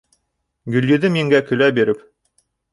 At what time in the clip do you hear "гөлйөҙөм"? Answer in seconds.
0.77-1.21